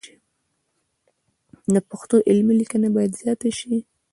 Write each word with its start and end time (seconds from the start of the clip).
د 1.73 1.75
پښتو 1.89 2.15
علمي 2.29 2.53
لیکنې 2.61 2.89
باید 2.95 3.17
زیاتې 3.21 3.49
سي. 3.59 3.77